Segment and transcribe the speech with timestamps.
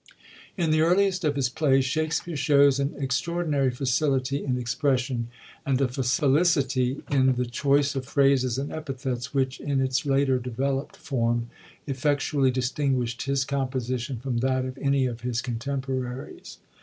[0.57, 5.27] In the earliest of his plays Shakspere shows an extra ordinary facility in expression,
[5.63, 10.95] and a felicity in the choice of phrases and epithets which, in its later developt
[10.97, 11.51] form,
[11.85, 16.57] effectually distinguisht his composition from that of any of his contemporaries.